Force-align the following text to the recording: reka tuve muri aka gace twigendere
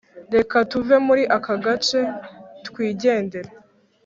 reka 0.35 0.55
tuve 0.71 0.95
muri 1.07 1.23
aka 1.37 1.55
gace 1.65 1.99
twigendere 2.65 3.49